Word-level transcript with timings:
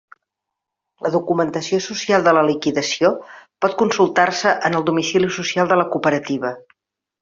La 1.05 1.11
documentació 1.15 1.81
social 1.89 2.25
de 2.29 2.33
la 2.39 2.43
liquidació 2.49 3.13
pot 3.65 3.79
consultar-se 3.85 4.57
en 4.71 4.81
el 4.83 4.91
domicili 4.93 5.35
social 5.41 5.75
de 5.75 5.83
la 5.83 5.91
cooperativa. 5.95 6.57